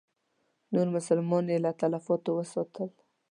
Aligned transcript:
نور 0.73 0.87
مسلمانان 0.95 1.47
یې 1.51 1.57
له 1.65 1.71
تلفاتو 1.81 2.29
وساتل. 2.35 2.89